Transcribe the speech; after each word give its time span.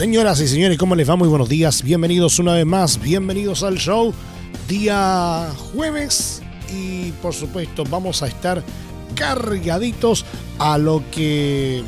Señoras 0.00 0.40
y 0.40 0.48
señores, 0.48 0.78
¿cómo 0.78 0.94
les 0.94 1.10
va? 1.10 1.14
Muy 1.16 1.28
buenos 1.28 1.50
días. 1.50 1.82
Bienvenidos 1.82 2.38
una 2.38 2.54
vez 2.54 2.64
más. 2.64 2.98
Bienvenidos 2.98 3.62
al 3.62 3.76
show. 3.76 4.14
Día 4.66 5.52
jueves. 5.74 6.40
Y 6.72 7.12
por 7.20 7.34
supuesto, 7.34 7.84
vamos 7.84 8.22
a 8.22 8.26
estar 8.26 8.64
cargaditos 9.14 10.24
a 10.58 10.78
lo 10.78 11.02
que 11.10 11.82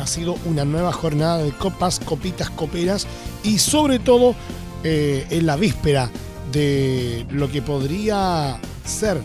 ha 0.00 0.06
sido 0.08 0.36
una 0.46 0.64
nueva 0.64 0.90
jornada 0.90 1.44
de 1.44 1.52
copas, 1.52 2.00
copitas, 2.00 2.50
coperas. 2.50 3.06
Y 3.44 3.60
sobre 3.60 4.00
todo 4.00 4.34
eh, 4.82 5.24
en 5.30 5.46
la 5.46 5.54
víspera 5.54 6.10
de 6.50 7.24
lo 7.30 7.48
que 7.52 7.62
podría 7.62 8.58
ser 8.84 9.20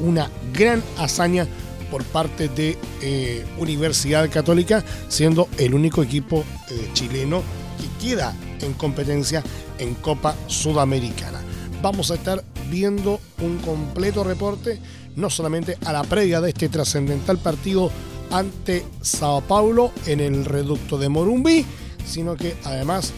una 0.00 0.30
gran 0.54 0.82
hazaña 0.96 1.46
por 1.90 2.04
parte 2.04 2.48
de 2.48 2.78
eh, 3.02 3.44
Universidad 3.58 4.30
Católica, 4.30 4.84
siendo 5.08 5.48
el 5.58 5.74
único 5.74 6.02
equipo 6.02 6.44
eh, 6.70 6.88
chileno 6.92 7.42
que 7.78 8.08
queda 8.08 8.34
en 8.60 8.74
competencia 8.74 9.42
en 9.78 9.94
Copa 9.94 10.34
Sudamericana. 10.46 11.40
Vamos 11.82 12.10
a 12.10 12.14
estar 12.14 12.44
viendo 12.70 13.20
un 13.40 13.58
completo 13.58 14.22
reporte, 14.22 14.78
no 15.16 15.30
solamente 15.30 15.76
a 15.84 15.92
la 15.92 16.04
previa 16.04 16.40
de 16.40 16.50
este 16.50 16.68
trascendental 16.68 17.38
partido 17.38 17.90
ante 18.30 18.84
Sao 19.00 19.40
Paulo 19.40 19.92
en 20.06 20.20
el 20.20 20.44
reducto 20.44 20.98
de 20.98 21.08
Morumbí, 21.08 21.64
sino 22.06 22.36
que 22.36 22.56
además 22.64 23.12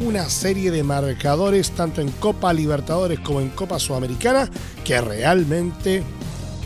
una 0.00 0.28
serie 0.28 0.70
de 0.70 0.82
marcadores 0.82 1.70
tanto 1.70 2.00
en 2.00 2.10
Copa 2.10 2.52
Libertadores 2.52 3.20
como 3.20 3.40
en 3.40 3.48
Copa 3.50 3.78
Sudamericana 3.78 4.50
que 4.84 5.00
realmente 5.00 6.02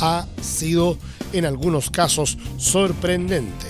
ha 0.01 0.27
sido 0.41 0.97
en 1.33 1.45
algunos 1.45 1.91
casos 1.91 2.39
sorprendente. 2.59 3.67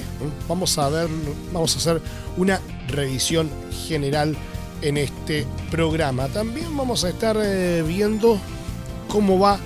Vamos 0.48 0.78
a 0.78 0.88
ver, 0.88 1.08
vamos 1.52 1.74
a 1.74 1.78
hacer 1.78 2.02
una 2.36 2.60
revisión 2.88 3.50
general 3.86 4.36
en 4.82 4.96
este 4.96 5.46
programa. 5.70 6.28
También 6.28 6.76
vamos 6.76 7.04
a 7.04 7.10
estar 7.10 7.36
eh, 7.40 7.82
viendo 7.86 8.38
cómo 9.08 9.38
va 9.38 9.58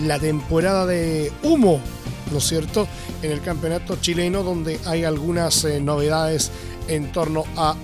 la 0.00 0.18
temporada 0.18 0.86
de 0.86 1.32
humo, 1.42 1.80
¿no 2.30 2.38
es 2.38 2.44
cierto? 2.44 2.86
En 3.22 3.32
el 3.32 3.40
campeonato 3.40 3.96
chileno 4.00 4.42
donde 4.42 4.78
hay 4.84 5.04
algunas 5.04 5.64
eh, 5.64 5.80
novedades 5.80 6.50
en 6.88 7.12
torno 7.12 7.44
a 7.56 7.76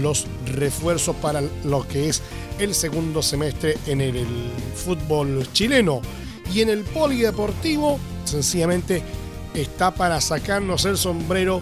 los 0.00 0.26
refuerzos 0.46 1.14
para 1.16 1.42
lo 1.64 1.86
que 1.86 2.08
es 2.08 2.22
el 2.58 2.74
segundo 2.74 3.22
semestre 3.22 3.76
en 3.86 4.00
el 4.00 4.26
fútbol 4.74 5.46
chileno. 5.52 6.00
Y 6.52 6.60
en 6.60 6.68
el 6.68 6.84
polideportivo, 6.84 7.98
sencillamente 8.32 9.02
está 9.54 9.92
para 9.92 10.20
sacarnos 10.20 10.84
el 10.86 10.96
sombrero 10.96 11.60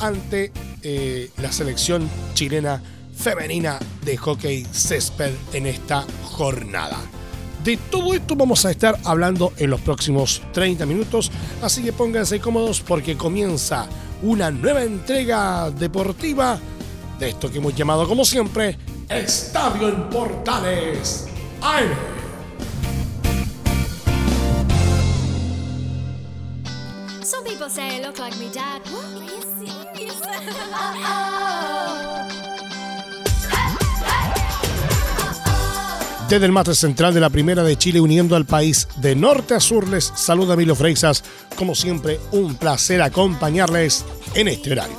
ante 0.00 0.52
eh, 0.82 1.30
la 1.38 1.52
selección 1.52 2.08
chilena 2.34 2.82
femenina 3.16 3.78
de 4.04 4.16
hockey 4.16 4.66
césped 4.72 5.32
en 5.52 5.66
esta 5.66 6.04
jornada. 6.24 6.98
De 7.62 7.76
todo 7.76 8.14
esto 8.14 8.34
vamos 8.34 8.64
a 8.64 8.70
estar 8.70 8.98
hablando 9.04 9.52
en 9.56 9.70
los 9.70 9.80
próximos 9.80 10.42
30 10.52 10.86
minutos, 10.86 11.30
así 11.62 11.82
que 11.82 11.92
pónganse 11.92 12.40
cómodos 12.40 12.80
porque 12.80 13.16
comienza 13.16 13.86
una 14.22 14.50
nueva 14.50 14.82
entrega 14.82 15.70
deportiva 15.70 16.58
de 17.18 17.28
esto 17.30 17.50
que 17.50 17.58
hemos 17.58 17.74
llamado 17.74 18.08
como 18.08 18.24
siempre 18.24 18.78
Estadio 19.08 19.88
en 19.88 20.08
Portales. 20.08 21.26
Say 27.72 27.96
I 27.96 28.00
look 28.02 28.18
like 28.18 28.36
me 28.38 28.50
dad. 28.50 28.82
What? 28.92 29.04
Are 29.16 29.24
you 29.24 29.40
serious? 29.58 30.20
Desde 36.28 36.46
el 36.46 36.52
mate 36.52 36.74
central 36.74 37.12
de 37.12 37.20
la 37.20 37.30
Primera 37.30 37.62
de 37.62 37.76
Chile, 37.76 38.00
uniendo 38.00 38.36
al 38.36 38.46
país 38.46 38.88
de 38.96 39.14
norte 39.14 39.54
a 39.54 39.60
sur, 39.60 39.86
les 39.88 40.12
saluda 40.14 40.56
Milo 40.56 40.74
Freixas. 40.74 41.22
Como 41.56 41.74
siempre, 41.74 42.18
un 42.32 42.54
placer 42.54 43.02
acompañarles 43.02 44.06
en 44.34 44.48
este 44.48 44.72
horario. 44.72 44.96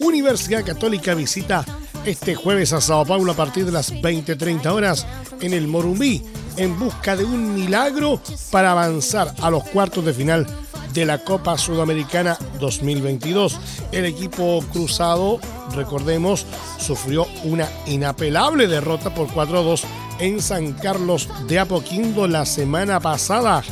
Universidad 0.00 0.64
Católica 0.64 1.14
visita 1.14 1.64
este 2.04 2.34
jueves 2.34 2.72
a 2.72 2.80
Sao 2.80 3.04
Paulo 3.04 3.30
a 3.32 3.36
partir 3.36 3.64
de 3.64 3.72
las 3.72 3.92
20:30 3.92 4.72
horas 4.72 5.06
en 5.40 5.52
el 5.52 5.68
Morumbí, 5.68 6.24
en 6.56 6.76
busca 6.76 7.14
de 7.16 7.24
un 7.24 7.54
milagro 7.54 8.20
para 8.50 8.72
avanzar 8.72 9.32
a 9.40 9.48
los 9.48 9.62
cuartos 9.64 10.04
de 10.04 10.12
final 10.12 10.44
de 10.92 11.06
la 11.06 11.18
Copa 11.18 11.58
Sudamericana 11.58 12.36
2022. 12.60 13.58
El 13.92 14.04
equipo 14.04 14.62
cruzado, 14.72 15.40
recordemos, 15.74 16.46
sufrió 16.78 17.26
una 17.44 17.68
inapelable 17.86 18.66
derrota 18.66 19.14
por 19.14 19.28
4-2 19.28 19.82
en 20.18 20.40
San 20.40 20.72
Carlos 20.72 21.28
de 21.48 21.58
Apoquindo 21.58 22.26
la 22.26 22.46
semana 22.46 23.00
pasada, 23.00 23.62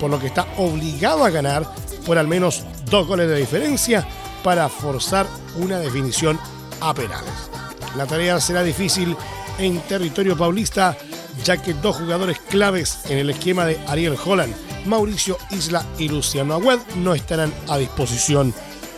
por 0.00 0.10
lo 0.10 0.18
que 0.18 0.28
está 0.28 0.46
obligado 0.56 1.24
a 1.24 1.30
ganar 1.30 1.66
por 2.06 2.18
al 2.18 2.26
menos 2.26 2.64
dos 2.90 3.06
goles 3.06 3.28
de 3.28 3.36
diferencia 3.36 4.06
para 4.42 4.68
forzar 4.68 5.26
una 5.56 5.78
definición 5.78 6.38
a 6.80 6.94
penales. 6.94 7.50
La 7.96 8.06
tarea 8.06 8.40
será 8.40 8.62
difícil 8.62 9.16
en 9.58 9.80
territorio 9.80 10.36
paulista, 10.36 10.96
ya 11.44 11.56
que 11.60 11.74
dos 11.74 11.96
jugadores 11.96 12.38
claves 12.48 13.00
en 13.08 13.18
el 13.18 13.30
esquema 13.30 13.66
de 13.66 13.78
Ariel 13.88 14.16
Holland, 14.24 14.54
Mauricio 14.86 15.38
Isla 15.50 15.84
y 15.98 16.08
Luciano 16.08 16.54
Agüed 16.54 16.78
no 16.96 17.14
estarán 17.14 17.52
a 17.68 17.78
disposición 17.78 18.54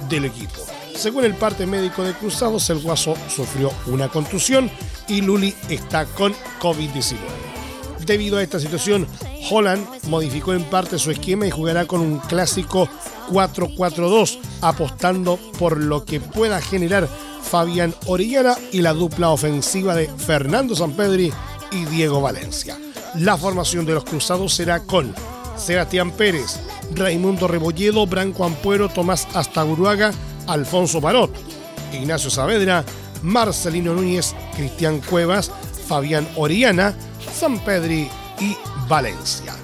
del 0.08 0.26
equipo. 0.26 0.60
Según 0.94 1.24
el 1.24 1.34
parte 1.34 1.66
médico 1.66 2.02
de 2.02 2.12
Cruzados, 2.12 2.68
el 2.70 2.80
Guaso 2.80 3.14
sufrió 3.28 3.72
una 3.86 4.08
contusión 4.08 4.70
y 5.08 5.20
Luli 5.20 5.54
está 5.68 6.04
con 6.06 6.34
COVID-19. 6.60 7.16
Debido 8.04 8.38
a 8.38 8.42
esta 8.42 8.58
situación, 8.58 9.06
Holland 9.50 9.86
modificó 10.08 10.52
en 10.54 10.64
parte 10.64 10.98
su 10.98 11.10
esquema 11.10 11.46
y 11.46 11.50
jugará 11.50 11.86
con 11.86 12.00
un 12.00 12.18
clásico 12.18 12.88
4-4-2, 13.30 14.38
apostando 14.60 15.38
por 15.58 15.78
lo 15.78 16.04
que 16.04 16.20
pueda 16.20 16.60
generar 16.60 17.08
Fabián 17.42 17.94
Orellana 18.06 18.56
y 18.72 18.82
la 18.82 18.92
dupla 18.92 19.30
ofensiva 19.30 19.94
de 19.94 20.08
Fernando 20.08 20.74
Sampedri 20.74 21.32
y 21.70 21.84
Diego 21.86 22.20
Valencia. 22.20 22.78
La 23.16 23.36
formación 23.36 23.84
de 23.84 23.94
los 23.94 24.04
cruzados 24.04 24.54
será 24.54 24.80
con 24.80 25.14
Sebastián 25.56 26.10
Pérez, 26.10 26.60
Raimundo 26.94 27.48
Rebolledo, 27.48 28.06
Branco 28.06 28.44
Ampuero, 28.44 28.88
Tomás 28.88 29.26
Astaguruaga, 29.34 30.12
Alfonso 30.46 31.00
Barot, 31.00 31.32
Ignacio 31.92 32.30
Saavedra, 32.30 32.84
Marcelino 33.22 33.94
Núñez, 33.94 34.34
Cristian 34.56 35.00
Cuevas, 35.00 35.50
Fabián 35.86 36.28
Orellana, 36.36 36.94
Sampedri 37.34 38.08
y 38.40 38.56
Valencia. 38.88 39.54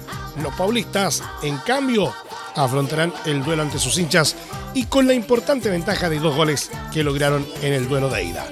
Los 0.41 0.53
paulistas, 0.55 1.21
en 1.43 1.57
cambio, 1.57 2.13
afrontarán 2.55 3.13
el 3.25 3.43
duelo 3.43 3.63
ante 3.63 3.79
sus 3.79 3.97
hinchas 3.97 4.35
y 4.73 4.85
con 4.85 5.07
la 5.07 5.13
importante 5.13 5.69
ventaja 5.69 6.09
de 6.09 6.19
dos 6.19 6.35
goles 6.35 6.71
que 6.93 7.03
lograron 7.03 7.45
en 7.61 7.73
el 7.73 7.87
duelo 7.89 8.09
de 8.09 8.23
ida. 8.23 8.45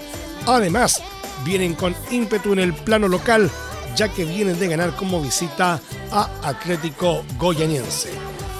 Además, 0.45 1.01
vienen 1.45 1.73
con 1.73 1.95
ímpetu 2.11 2.53
en 2.53 2.59
el 2.59 2.73
plano 2.73 3.07
local, 3.07 3.49
ya 3.97 4.09
que 4.09 4.25
vienen 4.25 4.59
de 4.59 4.67
ganar 4.67 4.95
como 4.95 5.19
visita 5.21 5.81
a 6.11 6.29
Atlético 6.43 7.25
Goyaniense. 7.37 8.11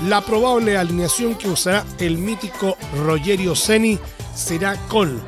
La 0.07 0.21
probable 0.21 0.77
alineación 0.77 1.35
que 1.35 1.47
usará 1.47 1.85
el 1.99 2.17
mítico 2.17 2.75
Rogerio 3.05 3.55
Ceni 3.55 3.99
será 4.35 4.75
con 4.87 5.21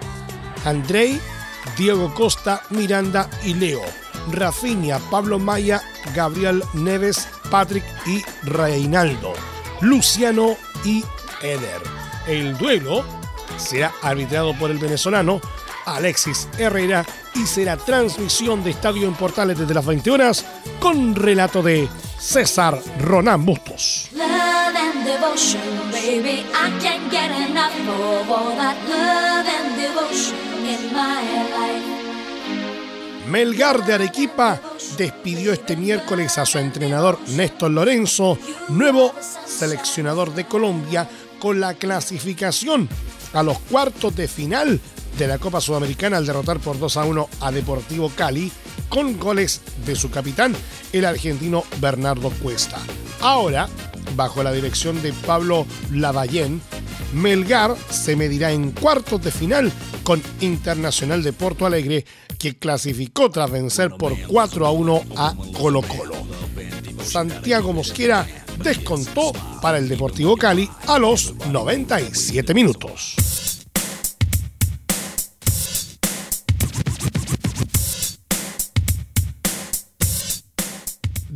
Andrei, 0.66 1.20
Diego 1.78 2.14
Costa, 2.14 2.62
Miranda 2.72 3.30
y 3.44 3.54
Leo, 3.54 3.82
Rafinha, 4.32 4.98
Pablo 5.12 5.38
Maya, 5.38 5.82
Gabriel 6.16 6.64
Neves, 6.74 7.28
Patrick 7.52 7.86
y 8.08 8.24
Reinaldo, 8.44 9.34
Luciano 9.82 10.58
y 10.84 11.04
Eder. 11.42 11.82
El 12.28 12.58
duelo 12.58 13.04
será 13.58 13.92
arbitrado 14.02 14.58
por 14.58 14.72
el 14.72 14.80
venezolano 14.80 15.40
Alexis 15.86 16.48
Herrera 16.58 17.06
y 17.40 17.46
será 17.46 17.78
transmisión 17.78 18.64
de 18.64 18.72
Estadio 18.72 19.08
en 19.08 19.14
Portales 19.14 19.58
desde 19.58 19.74
las 19.74 19.86
20 19.86 20.12
horas 20.12 20.46
con 20.80 21.16
relato 21.16 21.64
de 21.64 21.88
César 22.20 22.78
Ronán 23.00 23.46
Bustos. 23.46 24.10
Melgar 33.28 33.86
de 33.86 33.94
Arequipa 33.94 34.60
despidió 34.98 35.54
este 35.54 35.78
miércoles 35.78 36.38
a 36.38 36.46
su 36.46 36.58
entrenador 36.58 37.20
Néstor 37.30 37.72
Lorenzo, 37.72 38.38
nuevo 38.70 39.14
seleccionador 39.46 40.34
de 40.34 40.46
Colombia, 40.46 41.08
con 41.40 41.62
la 41.62 41.74
clasificación 41.74 42.90
a 43.34 43.44
los 43.44 43.60
cuartos 43.60 44.16
de 44.16 44.28
final 44.28 44.82
de 45.18 45.28
la 45.28 45.38
Copa 45.38 45.62
Sudamericana 45.62 46.18
al 46.18 46.26
derrotar 46.26 46.60
por 46.60 46.80
2 46.80 46.98
a 46.98 47.06
1 47.06 47.30
a 47.42 47.52
Deportivo 47.52 48.12
Cali 48.16 48.52
con 48.90 49.20
goles 49.20 49.62
de 49.86 49.96
su 49.96 50.10
capitán, 50.10 50.56
el 50.94 51.06
argentino 51.06 51.64
Bernardo 51.80 52.30
Cuesta. 52.30 52.80
Ahora, 53.22 53.70
bajo 54.16 54.44
la 54.44 54.52
dirección 54.52 55.02
de 55.02 55.14
Pablo 55.14 55.66
Lavallén, 55.92 56.62
Melgar 57.14 57.76
se 57.90 58.16
medirá 58.16 58.52
en 58.52 58.72
cuartos 58.72 59.22
de 59.24 59.32
final 59.32 59.72
con 60.04 60.22
Internacional 60.42 61.24
de 61.24 61.34
Porto 61.34 61.66
Alegre, 61.66 62.06
que 62.38 62.58
clasificó 62.58 63.30
tras 63.30 63.52
vencer 63.52 63.92
por 63.92 64.16
4 64.28 64.66
a 64.66 64.72
1 64.72 65.04
a 65.18 65.36
Colo 65.58 65.82
Colo. 65.82 66.16
Santiago 67.04 67.74
Mosquera 67.74 68.26
descontó 68.64 69.32
para 69.62 69.78
el 69.78 69.90
Deportivo 69.90 70.36
Cali 70.38 70.70
a 70.88 71.00
los 71.00 71.34
97 71.48 72.54
minutos. 72.54 73.29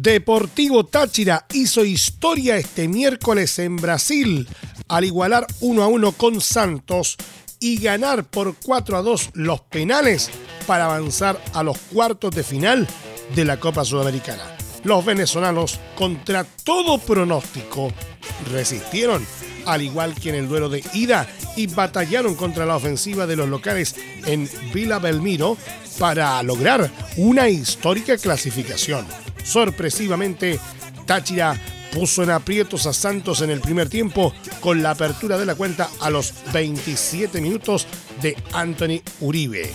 Deportivo 0.03 0.83
Táchira 0.83 1.45
hizo 1.53 1.85
historia 1.85 2.57
este 2.57 2.89
miércoles 2.89 3.57
en 3.57 3.77
Brasil 3.77 4.49
al 4.89 5.05
igualar 5.05 5.47
1 5.61 5.81
a 5.81 5.87
1 5.87 6.11
con 6.11 6.41
Santos 6.41 7.15
y 7.61 7.77
ganar 7.77 8.25
por 8.25 8.53
4 8.57 8.97
a 8.97 9.01
2 9.01 9.29
los 9.35 9.61
penales 9.61 10.29
para 10.67 10.85
avanzar 10.87 11.41
a 11.53 11.63
los 11.63 11.77
cuartos 11.77 12.35
de 12.35 12.43
final 12.43 12.85
de 13.33 13.45
la 13.45 13.61
Copa 13.61 13.85
Sudamericana. 13.85 14.43
Los 14.83 15.05
venezolanos, 15.05 15.79
contra 15.95 16.43
todo 16.43 16.97
pronóstico, 16.97 17.89
resistieron, 18.51 19.25
al 19.65 19.83
igual 19.83 20.15
que 20.15 20.31
en 20.31 20.35
el 20.35 20.49
duelo 20.49 20.67
de 20.67 20.83
ida, 20.93 21.29
y 21.55 21.67
batallaron 21.67 22.35
contra 22.35 22.65
la 22.65 22.75
ofensiva 22.75 23.25
de 23.25 23.37
los 23.37 23.47
locales 23.47 23.95
en 24.25 24.49
Vila 24.73 24.99
Belmiro 24.99 25.55
para 25.97 26.43
lograr 26.43 26.91
una 27.15 27.47
histórica 27.47 28.17
clasificación. 28.17 29.22
Sorpresivamente, 29.43 30.59
Táchira 31.05 31.59
puso 31.93 32.23
en 32.23 32.31
aprietos 32.31 32.87
a 32.87 32.93
Santos 32.93 33.41
en 33.41 33.51
el 33.51 33.61
primer 33.61 33.87
tiempo 33.87 34.33
con 34.61 34.81
la 34.81 34.91
apertura 34.91 35.37
de 35.37 35.45
la 35.45 35.55
cuenta 35.55 35.89
a 36.01 36.09
los 36.09 36.33
27 36.51 37.39
minutos 37.39 37.85
de 38.21 38.35
Anthony 38.53 39.01
Uribe. 39.19 39.71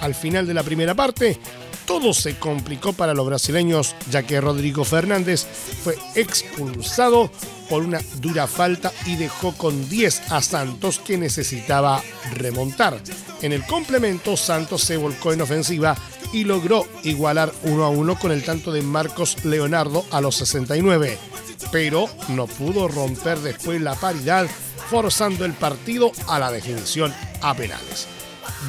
Al 0.00 0.14
final 0.14 0.46
de 0.46 0.54
la 0.54 0.62
primera 0.62 0.94
parte, 0.94 1.38
todo 1.86 2.12
se 2.12 2.38
complicó 2.38 2.92
para 2.92 3.14
los 3.14 3.26
brasileños 3.26 3.96
ya 4.10 4.22
que 4.22 4.40
Rodrigo 4.40 4.84
Fernández 4.84 5.46
fue 5.82 5.96
expulsado 6.14 7.30
por 7.68 7.82
una 7.82 8.00
dura 8.20 8.46
falta 8.46 8.92
y 9.06 9.16
dejó 9.16 9.52
con 9.52 9.88
10 9.88 10.30
a 10.32 10.42
Santos 10.42 10.98
que 10.98 11.18
necesitaba 11.18 12.02
remontar. 12.34 13.00
En 13.42 13.52
el 13.52 13.64
complemento, 13.64 14.36
Santos 14.36 14.82
se 14.82 14.96
volcó 14.96 15.32
en 15.32 15.40
ofensiva 15.40 15.96
y 16.32 16.44
logró 16.44 16.86
igualar 17.02 17.52
1 17.62 17.84
a 17.84 17.88
1 17.88 18.18
con 18.18 18.32
el 18.32 18.42
tanto 18.42 18.72
de 18.72 18.82
Marcos 18.82 19.44
Leonardo 19.44 20.04
a 20.10 20.20
los 20.20 20.36
69, 20.36 21.18
pero 21.72 22.08
no 22.28 22.46
pudo 22.46 22.88
romper 22.88 23.38
después 23.38 23.80
la 23.80 23.94
paridad, 23.94 24.46
forzando 24.90 25.44
el 25.44 25.52
partido 25.52 26.12
a 26.26 26.38
la 26.38 26.50
definición 26.50 27.14
a 27.42 27.54
penales. 27.54 28.06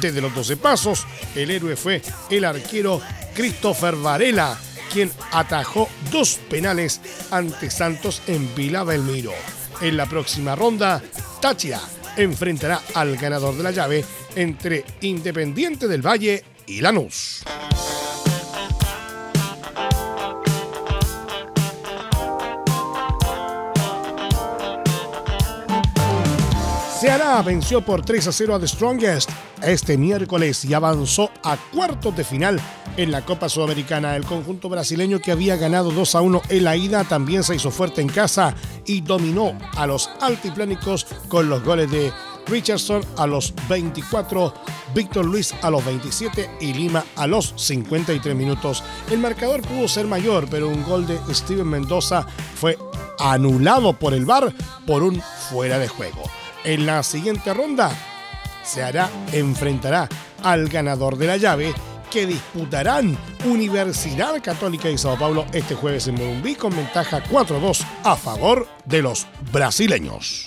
Desde 0.00 0.20
los 0.20 0.34
12 0.34 0.56
pasos, 0.56 1.06
el 1.34 1.50
héroe 1.50 1.76
fue 1.76 2.02
el 2.30 2.44
arquero 2.44 3.00
Christopher 3.34 3.96
Varela, 3.96 4.58
quien 4.92 5.10
atajó 5.32 5.88
dos 6.10 6.38
penales 6.48 7.00
ante 7.30 7.70
Santos 7.70 8.22
en 8.26 8.54
Vila 8.54 8.84
Belmiro. 8.84 9.32
En 9.80 9.96
la 9.96 10.06
próxima 10.06 10.54
ronda, 10.54 11.02
Táchira 11.40 11.80
enfrentará 12.16 12.82
al 12.94 13.16
ganador 13.16 13.56
de 13.56 13.62
la 13.62 13.70
llave 13.70 14.04
entre 14.34 14.84
Independiente 15.00 15.88
del 15.88 16.06
Valle 16.06 16.44
y 16.70 16.80
Lanús. 16.80 17.42
Ceará 27.00 27.42
venció 27.42 27.80
por 27.84 28.02
3 28.02 28.28
a 28.28 28.32
0 28.32 28.54
a 28.54 28.60
The 28.60 28.68
Strongest 28.68 29.30
este 29.62 29.98
miércoles 29.98 30.64
y 30.64 30.74
avanzó 30.74 31.30
a 31.42 31.56
cuartos 31.56 32.14
de 32.16 32.24
final 32.24 32.60
en 32.96 33.10
la 33.10 33.24
Copa 33.24 33.48
Sudamericana. 33.48 34.16
El 34.16 34.24
conjunto 34.24 34.68
brasileño 34.68 35.18
que 35.18 35.32
había 35.32 35.56
ganado 35.56 35.90
2 35.90 36.14
a 36.14 36.20
1 36.20 36.42
en 36.50 36.64
la 36.64 36.76
ida 36.76 37.04
también 37.04 37.42
se 37.42 37.56
hizo 37.56 37.70
fuerte 37.70 38.00
en 38.00 38.08
casa 38.08 38.54
y 38.86 39.00
dominó 39.00 39.58
a 39.76 39.86
los 39.86 40.10
altiplánicos 40.20 41.06
con 41.28 41.48
los 41.48 41.64
goles 41.64 41.90
de 41.90 42.12
Richardson 42.50 43.02
a 43.16 43.26
los 43.26 43.54
24, 43.68 44.52
Víctor 44.94 45.24
Luis 45.24 45.54
a 45.62 45.70
los 45.70 45.84
27 45.84 46.58
y 46.60 46.74
Lima 46.74 47.04
a 47.16 47.26
los 47.26 47.54
53 47.56 48.34
minutos. 48.34 48.82
El 49.10 49.18
marcador 49.18 49.62
pudo 49.62 49.86
ser 49.88 50.06
mayor, 50.06 50.48
pero 50.50 50.68
un 50.68 50.82
gol 50.82 51.06
de 51.06 51.18
Steven 51.32 51.68
Mendoza 51.68 52.26
fue 52.56 52.76
anulado 53.18 53.92
por 53.92 54.14
el 54.14 54.24
VAR 54.24 54.52
por 54.86 55.02
un 55.02 55.22
fuera 55.50 55.78
de 55.78 55.88
juego. 55.88 56.22
En 56.64 56.86
la 56.86 57.02
siguiente 57.02 57.54
ronda, 57.54 57.90
se 58.64 58.82
hará, 58.82 59.08
enfrentará 59.32 60.08
al 60.42 60.68
ganador 60.68 61.16
de 61.16 61.26
la 61.26 61.36
llave 61.36 61.74
que 62.10 62.26
disputarán 62.26 63.16
Universidad 63.44 64.42
Católica 64.42 64.90
y 64.90 64.98
Sao 64.98 65.16
Paulo 65.16 65.46
este 65.52 65.74
jueves 65.74 66.08
en 66.08 66.16
Morumbí 66.16 66.56
con 66.56 66.74
ventaja 66.74 67.22
4-2 67.24 67.84
a 68.02 68.16
favor 68.16 68.66
de 68.84 69.02
los 69.02 69.26
brasileños. 69.52 70.44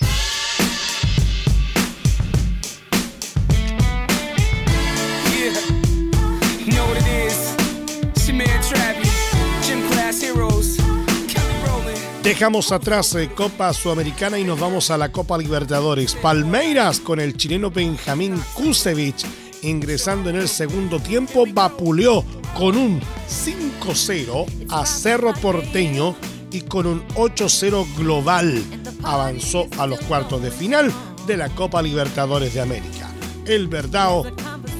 Dejamos 12.34 12.72
atrás 12.72 13.14
eh, 13.14 13.30
Copa 13.32 13.72
Sudamericana 13.72 14.40
y 14.40 14.42
nos 14.42 14.58
vamos 14.58 14.90
a 14.90 14.98
la 14.98 15.12
Copa 15.12 15.38
Libertadores. 15.38 16.16
Palmeiras 16.16 16.98
con 16.98 17.20
el 17.20 17.36
chileno 17.36 17.70
Benjamín 17.70 18.42
Kusevich 18.54 19.24
ingresando 19.62 20.30
en 20.30 20.36
el 20.36 20.48
segundo 20.48 20.98
tiempo 20.98 21.44
vapuleó 21.48 22.24
con 22.58 22.76
un 22.76 23.00
5-0 23.28 24.66
a 24.68 24.84
Cerro 24.84 25.32
Porteño 25.34 26.16
y 26.50 26.62
con 26.62 26.88
un 26.88 27.06
8-0 27.10 27.86
global 27.98 28.64
avanzó 29.04 29.68
a 29.78 29.86
los 29.86 30.00
cuartos 30.00 30.42
de 30.42 30.50
final 30.50 30.92
de 31.28 31.36
la 31.36 31.50
Copa 31.50 31.82
Libertadores 31.82 32.52
de 32.52 32.62
América. 32.62 33.10
El 33.46 33.68
Verdao, 33.68 34.26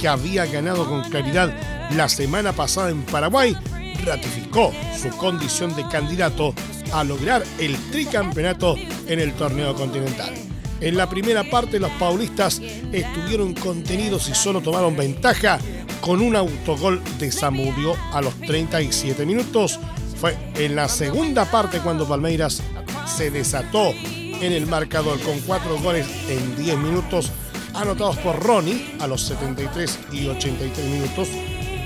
que 0.00 0.08
había 0.08 0.44
ganado 0.46 0.88
con 0.88 1.02
claridad 1.04 1.56
la 1.92 2.08
semana 2.08 2.52
pasada 2.52 2.90
en 2.90 3.02
Paraguay, 3.04 3.56
ratificó 4.04 4.72
su 5.00 5.08
condición 5.10 5.74
de 5.76 5.86
candidato 5.86 6.52
a 6.94 7.02
lograr 7.02 7.42
el 7.58 7.76
tricampeonato 7.90 8.76
en 9.08 9.18
el 9.18 9.32
torneo 9.34 9.74
continental. 9.74 10.32
En 10.80 10.96
la 10.96 11.08
primera 11.08 11.42
parte 11.50 11.80
los 11.80 11.90
paulistas 11.92 12.60
estuvieron 12.92 13.52
contenidos 13.54 14.28
y 14.28 14.34
solo 14.34 14.60
tomaron 14.60 14.96
ventaja 14.96 15.58
con 16.00 16.20
un 16.20 16.36
autogol 16.36 17.02
de 17.18 17.32
Zamudio 17.32 17.96
a 18.12 18.20
los 18.20 18.38
37 18.40 19.26
minutos. 19.26 19.80
Fue 20.20 20.36
en 20.54 20.76
la 20.76 20.88
segunda 20.88 21.50
parte 21.50 21.80
cuando 21.80 22.06
Palmeiras 22.06 22.62
se 23.06 23.30
desató 23.30 23.90
en 23.90 24.52
el 24.52 24.66
marcador 24.66 25.18
con 25.20 25.40
cuatro 25.40 25.78
goles 25.78 26.06
en 26.28 26.56
10 26.56 26.78
minutos 26.78 27.30
anotados 27.74 28.16
por 28.18 28.40
Ronnie 28.40 28.96
a 29.00 29.08
los 29.08 29.22
73 29.22 29.98
y 30.12 30.28
83 30.28 30.86
minutos, 30.86 31.28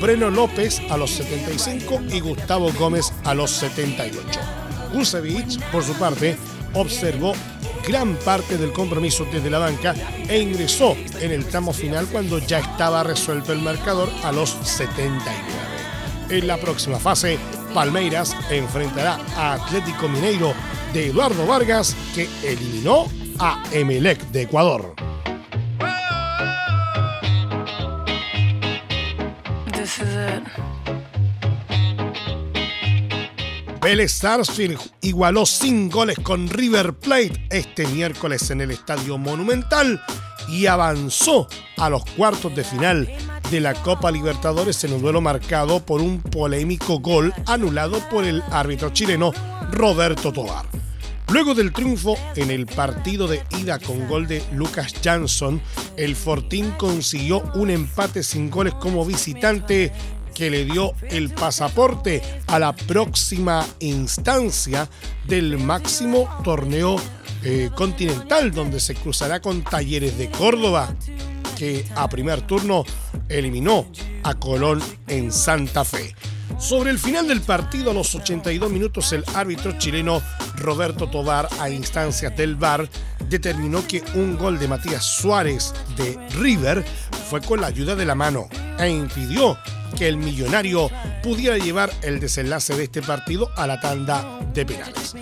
Breno 0.00 0.28
López 0.28 0.80
a 0.90 0.98
los 0.98 1.10
75 1.12 2.00
y 2.10 2.20
Gustavo 2.20 2.70
Gómez 2.78 3.12
a 3.24 3.34
los 3.34 3.50
78. 3.52 4.67
Kusevich, 4.88 5.60
por 5.70 5.82
su 5.82 5.94
parte, 5.94 6.36
observó 6.74 7.32
gran 7.86 8.16
parte 8.16 8.58
del 8.58 8.72
compromiso 8.72 9.26
desde 9.32 9.50
la 9.50 9.58
banca 9.58 9.94
e 10.28 10.38
ingresó 10.38 10.96
en 11.20 11.32
el 11.32 11.46
tramo 11.46 11.72
final 11.72 12.06
cuando 12.06 12.38
ya 12.38 12.58
estaba 12.58 13.02
resuelto 13.02 13.52
el 13.52 13.60
marcador 13.60 14.10
a 14.22 14.32
los 14.32 14.50
79. 14.62 15.22
En 16.30 16.46
la 16.46 16.58
próxima 16.58 16.98
fase, 16.98 17.38
Palmeiras 17.72 18.36
enfrentará 18.50 19.18
a 19.36 19.54
Atlético 19.54 20.08
Mineiro 20.08 20.52
de 20.92 21.06
Eduardo 21.06 21.46
Vargas, 21.46 21.96
que 22.14 22.28
eliminó 22.44 23.06
a 23.38 23.62
Emelec 23.72 24.20
de 24.30 24.42
Ecuador. 24.42 25.07
Vélez 33.80 34.12
Sarsfield 34.12 34.78
igualó 35.02 35.46
sin 35.46 35.88
goles 35.88 36.18
con 36.18 36.48
River 36.48 36.94
Plate 36.94 37.46
este 37.50 37.86
miércoles 37.86 38.50
en 38.50 38.60
el 38.60 38.72
Estadio 38.72 39.18
Monumental 39.18 40.02
y 40.48 40.66
avanzó 40.66 41.46
a 41.76 41.88
los 41.88 42.04
cuartos 42.04 42.54
de 42.56 42.64
final 42.64 43.08
de 43.50 43.60
la 43.60 43.74
Copa 43.74 44.10
Libertadores 44.10 44.82
en 44.84 44.94
un 44.94 45.02
duelo 45.02 45.20
marcado 45.20 45.84
por 45.84 46.00
un 46.00 46.20
polémico 46.20 46.98
gol 46.98 47.32
anulado 47.46 48.00
por 48.08 48.24
el 48.24 48.42
árbitro 48.50 48.90
chileno 48.90 49.32
Roberto 49.70 50.32
Tobar. 50.32 50.66
Luego 51.30 51.54
del 51.54 51.72
triunfo 51.72 52.16
en 52.36 52.50
el 52.50 52.64
partido 52.64 53.28
de 53.28 53.42
ida 53.60 53.78
con 53.78 54.08
gol 54.08 54.26
de 54.26 54.42
Lucas 54.52 54.94
Jansson, 55.02 55.60
el 55.96 56.16
Fortín 56.16 56.70
consiguió 56.78 57.42
un 57.54 57.68
empate 57.68 58.22
sin 58.22 58.48
goles 58.48 58.72
como 58.74 59.04
visitante 59.04 59.92
que 60.38 60.50
le 60.50 60.64
dio 60.64 60.94
el 61.10 61.30
pasaporte 61.30 62.22
a 62.46 62.60
la 62.60 62.72
próxima 62.72 63.66
instancia 63.80 64.88
del 65.26 65.58
máximo 65.58 66.28
torneo 66.44 66.94
eh, 67.42 67.70
continental, 67.74 68.52
donde 68.52 68.78
se 68.78 68.94
cruzará 68.94 69.40
con 69.40 69.64
Talleres 69.64 70.16
de 70.16 70.30
Córdoba, 70.30 70.94
que 71.56 71.84
a 71.96 72.08
primer 72.08 72.42
turno 72.42 72.84
eliminó 73.28 73.90
a 74.22 74.34
Colón 74.34 74.80
en 75.08 75.32
Santa 75.32 75.84
Fe. 75.84 76.14
Sobre 76.56 76.90
el 76.90 77.00
final 77.00 77.26
del 77.26 77.40
partido, 77.40 77.90
a 77.90 77.94
los 77.94 78.14
82 78.14 78.70
minutos, 78.70 79.12
el 79.12 79.24
árbitro 79.34 79.76
chileno 79.76 80.22
Roberto 80.54 81.10
Tobar, 81.10 81.48
a 81.58 81.68
instancias 81.68 82.36
del 82.36 82.54
VAR, 82.54 82.88
determinó 83.28 83.84
que 83.88 84.04
un 84.14 84.36
gol 84.36 84.60
de 84.60 84.68
Matías 84.68 85.04
Suárez 85.04 85.74
de 85.96 86.16
River 86.38 86.84
fue 87.28 87.40
con 87.40 87.60
la 87.60 87.66
ayuda 87.66 87.96
de 87.96 88.06
la 88.06 88.14
mano 88.14 88.48
e 88.78 88.88
impidió 88.88 89.58
que 89.96 90.08
el 90.08 90.16
millonario 90.16 90.90
pudiera 91.22 91.56
llevar 91.56 91.90
el 92.02 92.20
desenlace 92.20 92.76
de 92.76 92.84
este 92.84 93.02
partido 93.02 93.50
a 93.56 93.66
la 93.66 93.80
tanda 93.80 94.40
de 94.52 94.64
penales. 94.64 95.14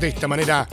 De 0.00 0.08
esta 0.08 0.28
manera, 0.28 0.68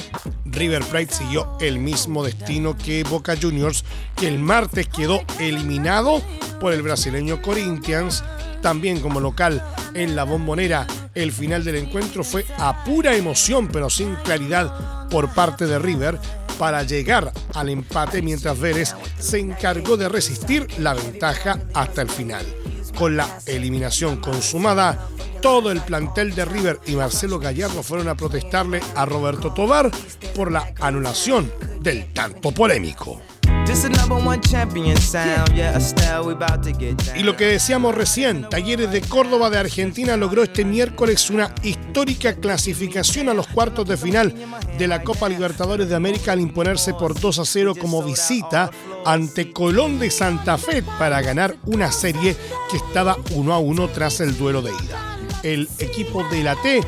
River 0.45 0.83
Plate 0.85 1.13
siguió 1.13 1.57
el 1.59 1.79
mismo 1.79 2.23
destino 2.23 2.77
que 2.77 3.03
Boca 3.03 3.35
Juniors, 3.39 3.83
que 4.15 4.27
el 4.27 4.39
martes 4.39 4.87
quedó 4.87 5.21
eliminado 5.39 6.21
por 6.59 6.73
el 6.73 6.81
brasileño 6.81 7.41
Corinthians 7.41 8.23
también 8.61 8.99
como 8.99 9.19
local 9.19 9.63
en 9.93 10.15
la 10.15 10.23
bombonera. 10.23 10.85
El 11.15 11.31
final 11.31 11.63
del 11.63 11.75
encuentro 11.75 12.23
fue 12.23 12.45
a 12.57 12.83
pura 12.83 13.15
emoción 13.15 13.67
pero 13.67 13.89
sin 13.89 14.15
claridad 14.15 15.07
por 15.09 15.33
parte 15.33 15.65
de 15.65 15.79
River 15.79 16.19
para 16.59 16.83
llegar 16.83 17.31
al 17.55 17.69
empate 17.69 18.21
mientras 18.21 18.59
Vélez 18.59 18.93
se 19.17 19.39
encargó 19.39 19.97
de 19.97 20.09
resistir 20.09 20.67
la 20.77 20.93
ventaja 20.93 21.57
hasta 21.73 22.03
el 22.03 22.09
final. 22.09 22.45
Con 22.97 23.15
la 23.15 23.39
eliminación 23.45 24.17
consumada, 24.17 25.07
todo 25.41 25.71
el 25.71 25.79
plantel 25.79 26.35
de 26.35 26.43
River 26.43 26.79
y 26.85 26.97
Marcelo 26.97 27.39
Gallardo 27.39 27.81
fueron 27.81 28.09
a 28.09 28.15
protestarle 28.15 28.81
a 28.93 29.05
Roberto 29.05 29.53
Tobar 29.53 29.89
por 30.35 30.51
la 30.51 30.73
anulación 30.81 31.49
del 31.79 32.11
tanto 32.11 32.51
polémico. 32.51 33.21
Y 37.15 37.21
lo 37.21 37.37
que 37.37 37.45
decíamos 37.45 37.93
recién, 37.93 38.49
Talleres 38.49 38.89
de 38.89 39.01
Córdoba 39.01 39.51
de 39.51 39.59
Argentina 39.59 40.17
logró 40.17 40.41
este 40.41 40.65
miércoles 40.65 41.29
una 41.29 41.53
histórica 41.61 42.33
clasificación 42.33 43.29
a 43.29 43.35
los 43.35 43.45
cuartos 43.45 43.87
de 43.87 43.95
final 43.95 44.33
de 44.75 44.87
la 44.87 45.03
Copa 45.03 45.29
Libertadores 45.29 45.87
de 45.87 45.95
América 45.95 46.31
al 46.31 46.39
imponerse 46.39 46.95
por 46.95 47.19
2 47.19 47.37
a 47.37 47.45
0 47.45 47.75
como 47.79 48.01
visita 48.01 48.71
ante 49.05 49.53
Colón 49.53 49.99
de 49.99 50.09
Santa 50.09 50.57
Fe 50.57 50.81
para 50.97 51.21
ganar 51.21 51.55
una 51.67 51.91
serie 51.91 52.35
que 52.71 52.77
estaba 52.77 53.17
1 53.35 53.53
a 53.53 53.59
1 53.59 53.87
tras 53.89 54.19
el 54.19 54.35
duelo 54.35 54.63
de 54.63 54.71
ida. 54.71 55.19
El 55.43 55.69
equipo 55.77 56.23
de 56.31 56.41
la 56.41 56.55
T 56.55 56.81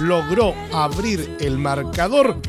logró 0.00 0.56
abrir 0.72 1.36
el 1.38 1.56
marcador 1.56 2.40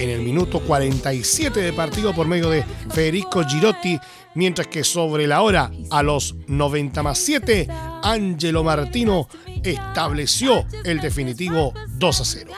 en 0.00 0.08
el 0.08 0.22
minuto 0.22 0.60
47 0.60 1.60
de 1.60 1.72
partido 1.74 2.14
por 2.14 2.26
medio 2.26 2.48
de 2.48 2.64
Federico 2.90 3.44
Girotti, 3.44 3.98
mientras 4.34 4.66
que 4.66 4.82
sobre 4.82 5.26
la 5.26 5.42
hora, 5.42 5.70
a 5.90 6.02
los 6.02 6.34
90 6.46 7.02
más 7.02 7.18
7, 7.18 7.68
Angelo 8.02 8.64
Martino 8.64 9.28
estableció 9.62 10.64
el 10.84 11.00
definitivo 11.00 11.74
2 11.98 12.20
a 12.20 12.24
0. 12.24 12.52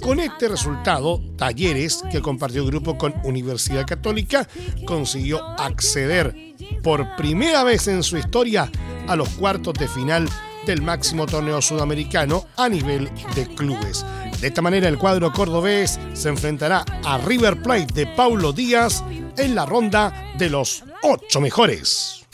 Con 0.00 0.18
este 0.18 0.48
resultado, 0.48 1.20
Talleres, 1.36 2.02
que 2.10 2.20
compartió 2.20 2.66
grupo 2.66 2.98
con 2.98 3.14
Universidad 3.24 3.86
Católica, 3.86 4.48
consiguió 4.84 5.44
acceder 5.58 6.34
por 6.82 7.16
primera 7.16 7.62
vez 7.62 7.86
en 7.88 8.02
su 8.02 8.16
historia 8.16 8.70
a 9.06 9.14
los 9.14 9.28
cuartos 9.30 9.74
de 9.74 9.86
final 9.86 10.28
del 10.66 10.82
máximo 10.82 11.26
torneo 11.26 11.62
sudamericano 11.62 12.46
a 12.56 12.68
nivel 12.68 13.10
de 13.34 13.46
clubes. 13.54 14.04
De 14.40 14.46
esta 14.46 14.62
manera, 14.62 14.88
el 14.88 14.98
cuadro 14.98 15.32
cordobés 15.32 15.98
se 16.14 16.28
enfrentará 16.28 16.84
a 17.04 17.18
River 17.18 17.60
Plate 17.60 17.92
de 17.92 18.06
Paulo 18.06 18.52
Díaz 18.52 19.02
en 19.36 19.56
la 19.56 19.66
ronda 19.66 20.32
de 20.38 20.48
los 20.48 20.84
ocho 21.02 21.40
mejores. 21.40 22.24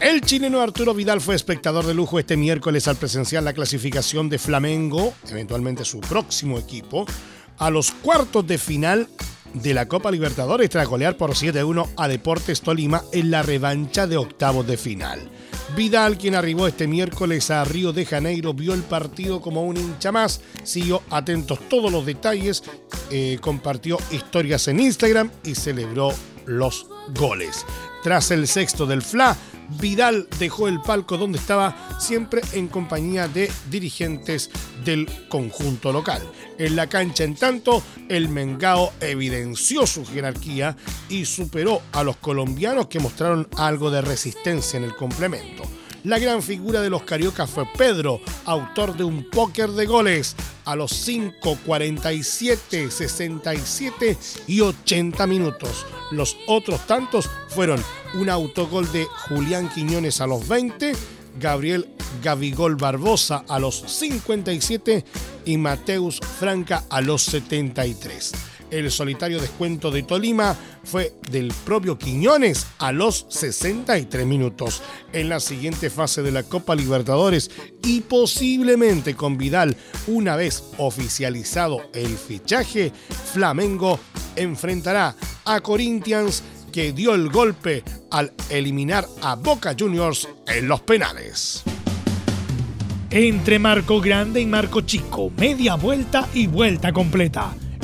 El 0.00 0.22
chileno 0.22 0.62
Arturo 0.62 0.94
Vidal 0.94 1.20
fue 1.20 1.34
espectador 1.34 1.84
de 1.84 1.92
lujo 1.92 2.18
este 2.18 2.38
miércoles 2.38 2.88
al 2.88 2.96
presenciar 2.96 3.42
la 3.42 3.52
clasificación 3.52 4.30
de 4.30 4.38
Flamengo, 4.38 5.12
eventualmente 5.28 5.84
su 5.84 6.00
próximo 6.00 6.58
equipo, 6.58 7.04
a 7.58 7.68
los 7.68 7.90
cuartos 7.90 8.46
de 8.46 8.56
final 8.56 9.08
de 9.54 9.72
la 9.72 9.88
Copa 9.88 10.10
Libertadores 10.10 10.68
tras 10.68 10.86
golear 10.88 11.16
por 11.16 11.30
7-1 11.30 11.88
a 11.96 12.08
Deportes 12.08 12.60
Tolima 12.60 13.02
en 13.12 13.30
la 13.30 13.42
revancha 13.42 14.06
de 14.06 14.16
octavos 14.16 14.66
de 14.66 14.76
final. 14.76 15.20
Vidal, 15.76 16.18
quien 16.18 16.34
arribó 16.34 16.68
este 16.68 16.86
miércoles 16.86 17.50
a 17.50 17.64
Río 17.64 17.92
de 17.92 18.04
Janeiro, 18.04 18.54
vio 18.54 18.74
el 18.74 18.82
partido 18.82 19.40
como 19.40 19.64
un 19.64 19.76
hincha 19.76 20.12
más, 20.12 20.40
siguió 20.62 21.02
atentos 21.10 21.58
todos 21.68 21.90
los 21.90 22.06
detalles, 22.06 22.62
eh, 23.10 23.38
compartió 23.40 23.98
historias 24.12 24.68
en 24.68 24.80
Instagram 24.80 25.30
y 25.42 25.54
celebró 25.54 26.12
los 26.46 26.86
goles. 27.14 27.64
Tras 28.02 28.30
el 28.30 28.46
sexto 28.46 28.86
del 28.86 29.02
FLA, 29.02 29.36
Vidal 29.80 30.28
dejó 30.38 30.68
el 30.68 30.80
palco 30.80 31.16
donde 31.16 31.38
estaba 31.38 31.98
siempre 31.98 32.42
en 32.52 32.68
compañía 32.68 33.28
de 33.28 33.50
dirigentes 33.70 34.50
del 34.84 35.08
conjunto 35.28 35.92
local. 35.92 36.22
En 36.58 36.76
la 36.76 36.88
cancha, 36.88 37.24
en 37.24 37.34
tanto, 37.34 37.82
el 38.08 38.28
Mengao 38.28 38.92
evidenció 39.00 39.86
su 39.86 40.04
jerarquía 40.04 40.76
y 41.08 41.24
superó 41.24 41.82
a 41.92 42.02
los 42.02 42.16
colombianos 42.16 42.86
que 42.86 43.00
mostraron 43.00 43.48
algo 43.56 43.90
de 43.90 44.02
resistencia 44.02 44.76
en 44.76 44.84
el 44.84 44.94
complemento. 44.94 45.64
La 46.04 46.18
gran 46.18 46.42
figura 46.42 46.82
de 46.82 46.90
los 46.90 47.04
cariocas 47.04 47.48
fue 47.48 47.64
Pedro, 47.78 48.20
autor 48.44 48.94
de 48.94 49.04
un 49.04 49.24
póker 49.30 49.70
de 49.70 49.86
goles 49.86 50.36
a 50.66 50.76
los 50.76 50.90
5, 50.90 51.60
47, 51.64 52.90
67 52.90 54.18
y 54.46 54.60
80 54.60 55.26
minutos. 55.26 55.86
Los 56.10 56.36
otros 56.46 56.86
tantos 56.86 57.30
fueron 57.48 57.82
un 58.12 58.28
autogol 58.28 58.92
de 58.92 59.06
Julián 59.06 59.70
Quiñones 59.70 60.20
a 60.20 60.26
los 60.26 60.46
20, 60.46 60.92
Gabriel 61.40 61.88
Gavigol 62.22 62.76
Barbosa 62.76 63.42
a 63.48 63.58
los 63.58 63.76
57 63.86 65.06
y 65.46 65.56
Mateus 65.56 66.20
Franca 66.38 66.84
a 66.90 67.00
los 67.00 67.22
73. 67.22 68.53
El 68.70 68.90
solitario 68.90 69.40
descuento 69.40 69.90
de 69.90 70.02
Tolima 70.02 70.56
fue 70.84 71.14
del 71.30 71.52
propio 71.64 71.98
Quiñones 71.98 72.66
a 72.78 72.92
los 72.92 73.26
63 73.28 74.26
minutos. 74.26 74.82
En 75.12 75.28
la 75.28 75.40
siguiente 75.40 75.90
fase 75.90 76.22
de 76.22 76.32
la 76.32 76.42
Copa 76.42 76.74
Libertadores 76.74 77.50
y 77.82 78.00
posiblemente 78.00 79.14
con 79.14 79.38
Vidal, 79.38 79.76
una 80.06 80.36
vez 80.36 80.64
oficializado 80.78 81.90
el 81.92 82.16
fichaje, 82.16 82.92
Flamengo 83.32 84.00
enfrentará 84.36 85.14
a 85.44 85.60
Corinthians 85.60 86.42
que 86.72 86.92
dio 86.92 87.14
el 87.14 87.30
golpe 87.30 87.84
al 88.10 88.32
eliminar 88.50 89.06
a 89.22 89.36
Boca 89.36 89.76
Juniors 89.78 90.28
en 90.48 90.66
los 90.66 90.80
penales. 90.80 91.62
Entre 93.10 93.60
Marco 93.60 94.00
Grande 94.00 94.40
y 94.40 94.46
Marco 94.46 94.80
Chico, 94.80 95.30
media 95.36 95.76
vuelta 95.76 96.28
y 96.34 96.48
vuelta 96.48 96.92
completa. 96.92 97.54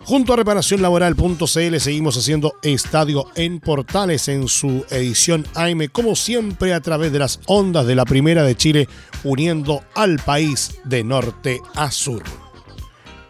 Junto 0.10 0.34
a 0.34 0.38
reparacionlaboral.cl 0.38 1.80
seguimos 1.80 2.18
haciendo 2.18 2.56
Estadio 2.64 3.28
en 3.36 3.60
Portales 3.60 4.28
en 4.28 4.48
su 4.48 4.84
edición 4.90 5.46
AM, 5.54 5.86
como 5.92 6.16
siempre 6.16 6.74
a 6.74 6.82
través 6.82 7.12
de 7.12 7.20
las 7.20 7.40
ondas 7.46 7.86
de 7.86 7.94
la 7.94 8.06
Primera 8.06 8.42
de 8.42 8.58
Chile, 8.58 8.90
uniendo 9.24 9.84
al 9.94 10.18
país 10.18 10.80
de 10.84 11.04
norte 11.04 11.62
a 11.76 11.92
sur. 11.92 12.24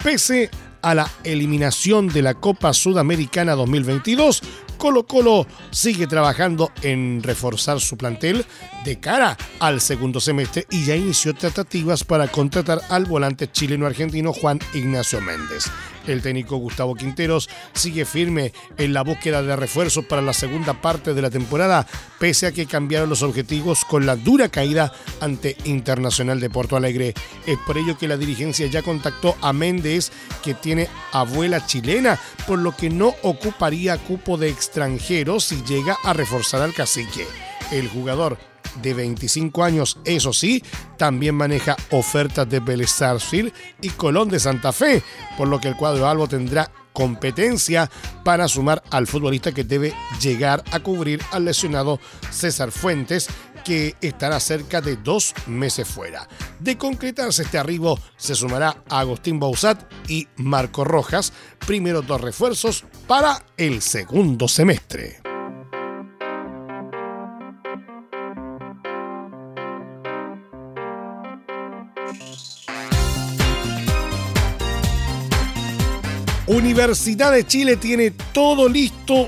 Pese 0.01 0.49
a 0.81 0.95
la 0.95 1.11
eliminación 1.25 2.07
de 2.07 2.21
la 2.21 2.35
Copa 2.35 2.71
Sudamericana 2.71 3.55
2022, 3.55 4.41
Colo 4.77 5.05
Colo 5.05 5.47
sigue 5.71 6.07
trabajando 6.07 6.71
en 6.81 7.21
reforzar 7.21 7.81
su 7.81 7.97
plantel 7.97 8.45
de 8.83 8.99
cara 8.99 9.37
al 9.59 9.81
segundo 9.81 10.19
semestre 10.19 10.65
y 10.69 10.85
ya 10.85 10.95
inició 10.95 11.33
tratativas 11.33 12.03
para 12.03 12.27
contratar 12.27 12.81
al 12.89 13.05
volante 13.05 13.51
chileno-argentino 13.51 14.33
Juan 14.33 14.59
Ignacio 14.73 15.21
Méndez. 15.21 15.65
El 16.07 16.21
técnico 16.21 16.57
Gustavo 16.57 16.95
Quinteros 16.95 17.49
sigue 17.73 18.05
firme 18.05 18.51
en 18.77 18.93
la 18.93 19.03
búsqueda 19.03 19.43
de 19.43 19.55
refuerzos 19.55 20.05
para 20.05 20.21
la 20.21 20.33
segunda 20.33 20.81
parte 20.81 21.13
de 21.13 21.21
la 21.21 21.29
temporada, 21.29 21.85
pese 22.19 22.47
a 22.47 22.51
que 22.51 22.65
cambiaron 22.65 23.09
los 23.09 23.21
objetivos 23.21 23.85
con 23.85 24.05
la 24.05 24.15
dura 24.15 24.49
caída 24.49 24.91
ante 25.21 25.55
Internacional 25.65 26.39
de 26.39 26.49
Porto 26.49 26.75
Alegre. 26.75 27.13
Es 27.45 27.57
por 27.67 27.77
ello 27.77 27.97
que 27.97 28.07
la 28.07 28.17
dirigencia 28.17 28.65
ya 28.67 28.81
contactó 28.81 29.35
a 29.41 29.53
Méndez, 29.53 30.11
que 30.43 30.55
tiene 30.55 30.87
abuela 31.11 31.65
chilena, 31.65 32.19
por 32.47 32.59
lo 32.59 32.75
que 32.75 32.89
no 32.89 33.13
ocuparía 33.21 33.97
cupo 33.97 34.37
de 34.37 34.49
extranjeros 34.49 35.43
si 35.43 35.63
llega 35.63 35.97
a 36.03 36.13
reforzar 36.13 36.61
al 36.61 36.73
cacique. 36.73 37.27
El 37.71 37.87
jugador 37.87 38.48
de 38.81 38.93
25 38.93 39.63
años, 39.63 39.99
eso 40.05 40.33
sí, 40.33 40.63
también 40.97 41.35
maneja 41.35 41.75
ofertas 41.91 42.49
de 42.49 42.59
Vélez 42.59 42.95
y 43.81 43.89
Colón 43.89 44.29
de 44.29 44.39
Santa 44.39 44.71
Fe, 44.71 45.03
por 45.37 45.47
lo 45.47 45.59
que 45.59 45.67
el 45.67 45.75
cuadro 45.75 46.07
Albo 46.07 46.27
tendrá 46.27 46.71
competencia 46.93 47.89
para 48.23 48.47
sumar 48.47 48.83
al 48.91 49.07
futbolista 49.07 49.51
que 49.51 49.63
debe 49.63 49.93
llegar 50.21 50.63
a 50.71 50.79
cubrir 50.79 51.21
al 51.31 51.45
lesionado 51.45 51.99
César 52.29 52.71
Fuentes, 52.71 53.29
que 53.63 53.95
estará 54.01 54.39
cerca 54.39 54.81
de 54.81 54.95
dos 54.95 55.33
meses 55.47 55.87
fuera. 55.87 56.27
De 56.59 56.77
concretarse 56.77 57.43
este 57.43 57.57
arribo, 57.57 57.99
se 58.17 58.35
sumará 58.35 58.83
a 58.89 58.99
Agustín 58.99 59.39
Bausat 59.39 59.81
y 60.07 60.27
Marco 60.37 60.83
Rojas, 60.83 61.33
primeros 61.65 62.05
dos 62.07 62.21
refuerzos 62.21 62.85
para 63.07 63.45
el 63.57 63.81
segundo 63.81 64.47
semestre. 64.47 65.28
Universidad 76.79 77.33
de 77.33 77.45
Chile 77.45 77.75
tiene 77.75 78.11
todo 78.11 78.69
listo 78.69 79.27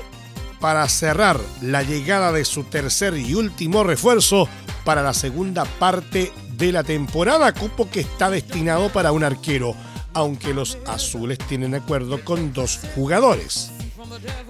para 0.58 0.88
cerrar 0.88 1.38
la 1.60 1.82
llegada 1.82 2.32
de 2.32 2.46
su 2.46 2.64
tercer 2.64 3.14
y 3.18 3.34
último 3.34 3.84
refuerzo 3.84 4.48
para 4.86 5.02
la 5.02 5.12
segunda 5.12 5.66
parte 5.66 6.32
de 6.56 6.72
la 6.72 6.82
temporada, 6.82 7.52
cupo 7.52 7.90
que 7.90 8.00
está 8.00 8.30
destinado 8.30 8.88
para 8.88 9.12
un 9.12 9.22
arquero, 9.22 9.76
aunque 10.14 10.54
los 10.54 10.78
azules 10.86 11.36
tienen 11.46 11.74
acuerdo 11.74 12.24
con 12.24 12.54
dos 12.54 12.80
jugadores. 12.94 13.70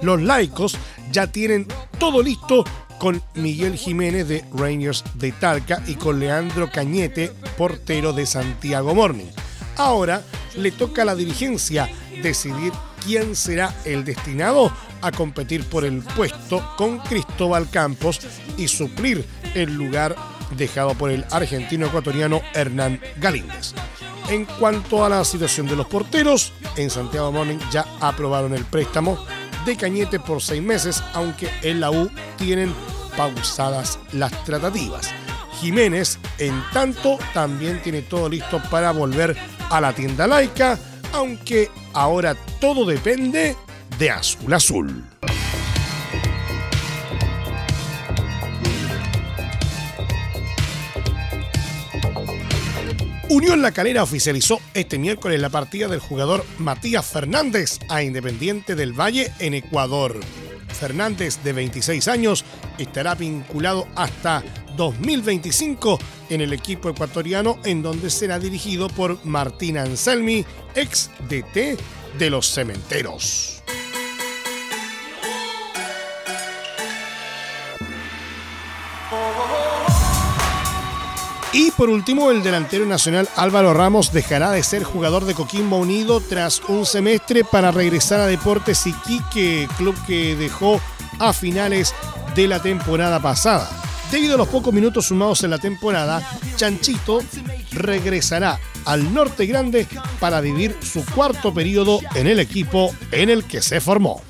Los 0.01 0.23
laicos 0.23 0.79
ya 1.11 1.27
tienen 1.27 1.67
todo 1.99 2.23
listo 2.23 2.63
con 3.01 3.21
Miguel 3.35 3.77
Jiménez 3.77 4.29
de 4.29 4.45
Rangers 4.55 5.03
de 5.15 5.33
Talca 5.33 5.83
y 5.89 5.95
con 5.97 6.21
Leandro 6.21 6.71
Cañete, 6.71 7.33
portero 7.59 8.13
de 8.13 8.27
Santiago 8.27 8.95
Morning. 8.95 9.33
Ahora 9.77 10.23
le 10.57 10.71
toca 10.71 11.03
a 11.03 11.07
la 11.07 11.17
dirigencia 11.17 11.91
decidir 12.23 12.73
quién 13.05 13.35
será 13.37 13.75
el 13.85 14.05
destinado 14.05 14.73
a 15.01 15.13
competir 15.13 15.65
por 15.65 15.85
el 15.85 16.03
puesto 16.03 16.75
con 16.77 16.99
Cristóbal 16.99 17.69
Campos 17.71 18.21
y 18.57 18.69
suplir 18.69 19.25
el 19.55 19.75
lugar 19.75 20.15
dejado 20.57 20.95
por 20.95 21.11
el 21.11 21.25
argentino 21.31 21.87
ecuatoriano 21.87 22.41
Hernán 22.55 23.01
Galíndez. 23.19 23.75
En 24.29 24.45
cuanto 24.45 25.05
a 25.05 25.09
la 25.09 25.25
situación 25.25 25.67
de 25.67 25.77
los 25.77 25.87
porteros, 25.87 26.53
en 26.77 26.91
Santiago 26.91 27.33
Morning 27.33 27.59
ya 27.71 27.85
aprobaron 28.01 28.55
el 28.55 28.65
préstamo 28.65 29.19
de 29.67 29.77
Cañete 29.77 30.21
por 30.21 30.41
seis 30.41 30.63
meses, 30.63 31.03
aunque 31.13 31.51
en 31.63 31.81
la 31.81 31.91
U 31.91 32.11
tienen 32.37 32.75
pausadas 33.17 33.99
las 34.13 34.45
tratativas. 34.45 35.11
Jiménez, 35.61 36.19
en 36.39 36.63
tanto, 36.73 37.19
también 37.35 37.81
tiene 37.83 38.03
todo 38.03 38.29
listo 38.29 38.61
para 38.71 38.91
volver 38.91 39.37
a 39.71 39.81
la 39.81 39.93
tienda 39.93 40.27
laica, 40.27 40.79
aunque 41.13 41.71
ahora 41.93 42.35
todo 42.61 42.85
depende 42.85 43.57
de 43.99 44.11
Azul 44.11 44.53
Azul. 44.53 45.05
Unión 53.29 53.63
La 53.63 53.73
Calera 53.73 54.03
oficializó 54.03 54.61
este 54.75 54.99
miércoles 54.99 55.41
la 55.41 55.49
partida 55.49 55.89
del 55.89 56.01
jugador 56.01 56.45
Matías 56.59 57.07
Fernández 57.07 57.79
a 57.89 58.03
Independiente 58.03 58.75
del 58.75 58.93
Valle 58.93 59.33
en 59.39 59.55
Ecuador. 59.55 60.21
Fernández, 60.83 61.39
de 61.45 61.53
26 61.53 62.09
años, 62.09 62.45
estará 62.77 63.15
vinculado 63.15 63.87
hasta 63.95 64.43
2025 64.77 65.97
en 66.29 66.41
el 66.41 66.53
equipo 66.53 66.89
ecuatoriano 66.89 67.61
en 67.63 67.83
donde 67.83 68.11
será 68.11 68.41
dirigido 68.41 68.89
por 68.89 69.25
Martín 69.25 69.79
Anselmi, 69.79 70.45
ex 70.75 71.09
DT 71.29 71.79
de 72.19 72.31
los 72.31 72.53
Cementeros. 72.53 73.52
Y 81.65 81.71
por 81.71 81.89
último, 81.89 82.33
el 82.33 82.43
delantero 82.43 82.85
nacional 82.87 83.29
Álvaro 83.37 83.73
Ramos 83.73 84.13
dejará 84.13 84.51
de 84.51 84.65
ser 84.65 84.83
jugador 84.83 85.27
de 85.27 85.35
Coquimbo 85.35 85.77
Unido 85.77 86.21
tras 86.21 86.61
un 86.67 86.85
semestre 86.85 87.45
para 87.45 87.71
regresar 87.71 88.19
a 88.19 88.27
Deportes 88.27 88.85
Iquique, 88.85 89.69
club 89.77 89.95
que 90.05 90.35
dejó 90.35 90.81
a 91.21 91.33
finales 91.33 91.95
de 92.35 92.49
la 92.49 92.61
temporada 92.61 93.23
pasada. 93.23 93.71
Debido 94.11 94.35
a 94.35 94.39
los 94.39 94.49
pocos 94.49 94.75
minutos 94.75 95.07
sumados 95.07 95.45
en 95.45 95.51
la 95.51 95.59
temporada, 95.59 96.21
Chanchito 96.57 97.21
regresará 97.71 98.59
al 98.85 99.15
Norte 99.15 99.47
Grande 99.47 99.87
para 100.19 100.41
vivir 100.41 100.77
su 100.83 101.07
cuarto 101.07 101.55
periodo 101.55 102.01
en 102.17 102.27
el 102.27 102.41
equipo 102.41 102.93
en 103.13 103.31
el 103.31 103.45
que 103.45 103.63
se 103.63 103.81
formó. 103.81 104.21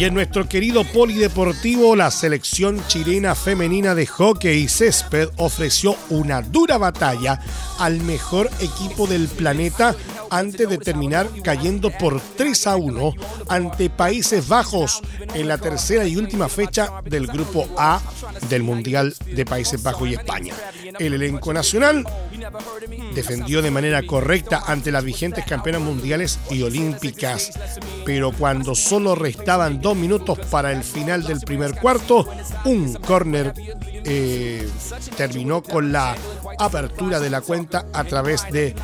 Y 0.00 0.06
en 0.06 0.14
nuestro 0.14 0.48
querido 0.48 0.82
polideportivo, 0.84 1.94
la 1.94 2.10
selección 2.10 2.82
chilena 2.86 3.34
femenina 3.34 3.94
de 3.94 4.06
hockey 4.06 4.60
y 4.60 4.66
césped 4.66 5.28
ofreció 5.36 5.94
una 6.08 6.40
dura 6.40 6.78
batalla 6.78 7.38
al 7.78 8.00
mejor 8.00 8.48
equipo 8.60 9.06
del 9.06 9.28
planeta 9.28 9.94
antes 10.30 10.70
de 10.70 10.78
terminar 10.78 11.28
cayendo 11.44 11.90
por 11.90 12.18
3 12.18 12.66
a 12.68 12.76
1 12.76 13.14
ante 13.50 13.90
Países 13.90 14.48
Bajos 14.48 15.02
en 15.34 15.48
la 15.48 15.58
tercera 15.58 16.06
y 16.06 16.16
última 16.16 16.48
fecha 16.48 17.02
del 17.04 17.26
grupo 17.26 17.68
A 17.76 18.00
del 18.48 18.62
Mundial 18.62 19.14
de 19.26 19.44
Países 19.44 19.82
Bajos 19.82 20.08
y 20.08 20.14
España. 20.14 20.54
El 20.98 21.12
elenco 21.12 21.52
nacional 21.52 22.06
defendió 23.14 23.62
de 23.62 23.70
manera 23.70 24.02
correcta 24.02 24.62
ante 24.66 24.92
las 24.92 25.04
vigentes 25.04 25.44
campeonas 25.44 25.82
mundiales 25.82 26.38
y 26.50 26.62
olímpicas, 26.62 27.50
pero 28.04 28.32
cuando 28.32 28.74
solo 28.74 29.14
restaban 29.14 29.80
dos 29.80 29.96
minutos 29.96 30.38
para 30.50 30.72
el 30.72 30.82
final 30.82 31.24
del 31.24 31.40
primer 31.40 31.74
cuarto, 31.76 32.26
un 32.64 32.94
córner 32.94 33.54
eh, 34.04 34.68
terminó 35.16 35.62
con 35.62 35.92
la 35.92 36.16
apertura 36.58 37.20
de 37.20 37.30
la 37.30 37.40
cuenta 37.40 37.86
a 37.92 38.04
través 38.04 38.44
de 38.50 38.74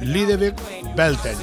Lidebeck 0.00 0.56
Belten. 0.96 1.36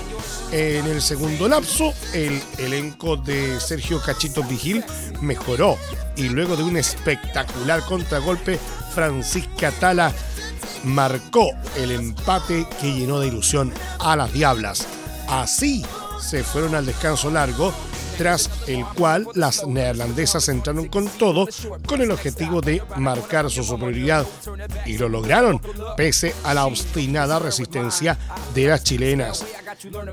En 0.51 0.85
el 0.85 1.01
segundo 1.01 1.47
lapso, 1.47 1.93
el 2.13 2.41
elenco 2.57 3.15
de 3.15 3.59
Sergio 3.59 4.01
Cachito 4.01 4.43
Vigil 4.43 4.83
mejoró 5.21 5.77
y 6.17 6.27
luego 6.27 6.57
de 6.57 6.63
un 6.63 6.75
espectacular 6.75 7.81
contragolpe, 7.85 8.59
Francisca 8.93 9.71
Tala 9.71 10.13
marcó 10.83 11.49
el 11.77 11.91
empate 11.91 12.67
que 12.79 12.93
llenó 12.93 13.19
de 13.19 13.27
ilusión 13.27 13.73
a 13.99 14.15
las 14.15 14.33
Diablas. 14.33 14.87
Así 15.27 15.85
se 16.19 16.43
fueron 16.43 16.75
al 16.75 16.85
descanso 16.85 17.29
largo 17.29 17.73
tras 18.17 18.49
el 18.67 18.85
cual 18.85 19.25
las 19.33 19.65
neerlandesas 19.65 20.47
entraron 20.49 20.87
con 20.89 21.07
todo 21.07 21.47
con 21.87 22.01
el 22.01 22.11
objetivo 22.11 22.61
de 22.61 22.81
marcar 22.97 23.49
su 23.49 23.63
superioridad 23.63 24.27
y 24.85 24.97
lo 24.97 25.09
lograron 25.09 25.59
pese 25.97 26.35
a 26.43 26.53
la 26.53 26.65
obstinada 26.65 27.39
resistencia 27.39 28.17
de 28.53 28.67
las 28.67 28.83
chilenas. 28.83 29.43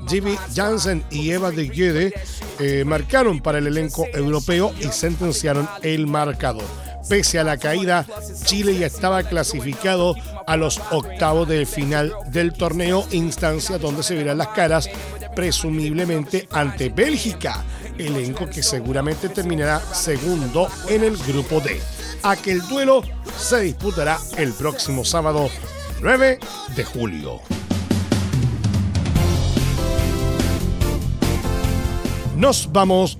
Jimmy 0.07 0.35
Jansen 0.55 1.03
y 1.11 1.29
Eva 1.31 1.51
de 1.51 1.67
Guede 1.67 2.13
eh, 2.59 2.83
marcaron 2.83 3.41
para 3.41 3.59
el 3.59 3.67
elenco 3.67 4.07
europeo 4.11 4.73
y 4.79 4.85
sentenciaron 4.85 5.69
el 5.83 6.07
marcador. 6.07 6.65
Pese 7.07 7.39
a 7.39 7.43
la 7.43 7.57
caída, 7.57 8.05
Chile 8.43 8.77
ya 8.77 8.87
estaba 8.87 9.23
clasificado 9.23 10.15
a 10.49 10.57
los 10.57 10.81
octavos 10.89 11.47
de 11.47 11.63
final 11.67 12.11
del 12.31 12.53
torneo, 12.53 13.05
instancia 13.11 13.77
donde 13.77 14.01
se 14.01 14.15
verán 14.15 14.39
las 14.39 14.47
caras 14.47 14.89
presumiblemente 15.35 16.49
ante 16.51 16.89
Bélgica, 16.89 17.63
elenco 17.99 18.49
que 18.49 18.63
seguramente 18.63 19.29
terminará 19.29 19.79
segundo 19.79 20.67
en 20.87 21.03
el 21.03 21.17
grupo 21.17 21.59
D. 21.59 21.79
Aquel 22.23 22.67
duelo 22.67 23.03
se 23.37 23.61
disputará 23.61 24.17
el 24.37 24.51
próximo 24.53 25.05
sábado 25.05 25.51
9 26.01 26.39
de 26.75 26.83
julio. 26.83 27.41
Nos 32.35 32.71
vamos 32.71 33.19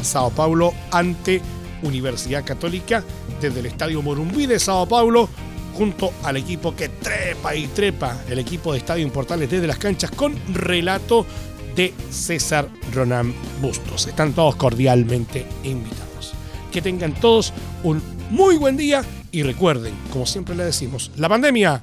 Sao 0.03 0.31
Paulo 0.31 0.73
ante 0.91 1.41
Universidad 1.83 2.45
Católica 2.45 3.05
desde 3.41 3.61
el 3.61 3.67
Estadio 3.67 4.03
Morumbí 4.03 4.47
de 4.47 4.59
Sao 4.59 4.87
Paulo 4.87 5.29
junto 5.75 6.13
al 6.23 6.37
equipo 6.37 6.75
que 6.75 6.89
trepa 6.89 7.55
y 7.55 7.67
trepa, 7.69 8.19
el 8.29 8.39
equipo 8.39 8.73
de 8.73 8.79
Estadio 8.79 9.03
Importales 9.03 9.51
desde 9.51 9.67
las 9.67 9.79
canchas 9.79 10.11
con 10.11 10.39
relato 10.55 11.27
de 11.75 11.93
César 12.11 12.69
Ronan 12.93 13.35
Bustos. 13.61 14.07
Están 14.07 14.33
todos 14.33 14.57
cordialmente 14.57 15.47
invitados. 15.65 16.33
Que 16.71 16.83
tengan 16.83 17.15
todos 17.15 17.53
un 17.83 18.03
muy 18.31 18.57
buen 18.57 18.77
día 18.77 19.05
y 19.31 19.43
recuerden, 19.43 19.95
como 20.11 20.27
siempre 20.27 20.55
le 20.55 20.65
decimos, 20.65 21.11
la 21.17 21.29
pandemia 21.29 21.83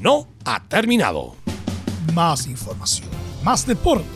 no 0.00 0.28
ha 0.44 0.62
terminado. 0.64 1.36
Más 2.14 2.46
información, 2.46 3.08
más 3.42 3.66
deporte. 3.66 4.06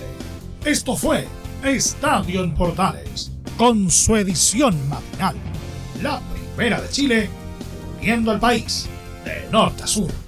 Esto 0.65 0.97
fue 0.97 1.27
Estadio 1.65 2.43
en 2.43 2.55
Portales, 2.55 3.31
con 3.57 3.91
su 3.91 4.17
edición 4.17 4.77
matinal. 4.89 5.37
La 6.03 6.21
primera 6.55 6.81
de 6.81 6.89
Chile, 6.91 7.31
viendo 8.01 8.31
al 8.31 8.41
país 8.41 8.89
de 9.27 9.53
norte 9.53 9.83
a 9.83 9.87
sur. 9.87 10.26